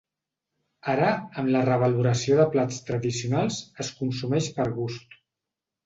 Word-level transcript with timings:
Ara, 0.93 1.11
amb 1.41 1.51
la 1.57 1.61
revaloració 1.67 2.39
de 2.41 2.47
plats 2.57 2.81
tradicionals, 2.91 3.63
es 3.87 3.95
consumeix 4.03 4.53
per 4.61 4.71
gust. 4.83 5.21